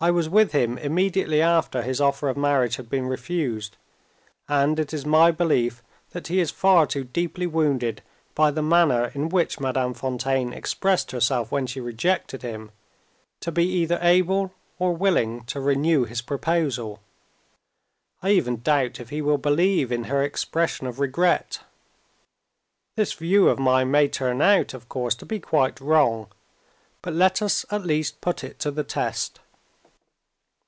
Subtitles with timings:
[0.00, 3.76] I was with him immediately after his offer of marriage had been refused;
[4.48, 8.02] and it is my belief that he is far too deeply wounded
[8.34, 12.72] by the manner in which Madame Fontaine expressed herself when she rejected him,
[13.38, 16.98] to be either able, or willing, to renew his proposal.
[18.20, 21.60] I even doubt if he will believe in her expression of regret.
[22.96, 26.26] This view of mine may turn out, of course, to be quite wrong;
[27.00, 29.38] but let us at least put it to the test.